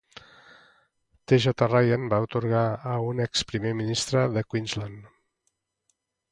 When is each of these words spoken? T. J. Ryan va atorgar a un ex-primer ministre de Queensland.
T. 1.31 1.37
J. 1.43 1.67
Ryan 1.73 2.07
va 2.15 2.19
atorgar 2.29 2.63
a 2.95 2.97
un 3.11 3.23
ex-primer 3.29 3.77
ministre 3.85 4.27
de 4.41 4.47
Queensland. 4.51 5.09